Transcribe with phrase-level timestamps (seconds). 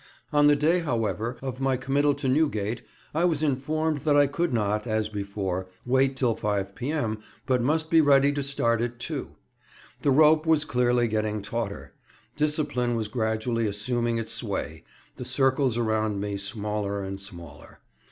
[0.33, 2.81] On the day, however, of my committal to Newgate
[3.13, 7.91] I was informed that I could not, as before, wait till 5 P.M., but must
[7.91, 9.29] be ready to start at 2.
[10.01, 11.93] The rope was clearly getting "tauter";
[12.35, 14.83] discipline was gradually assuming its sway,
[15.17, 17.79] the circles around me smaller and smaller.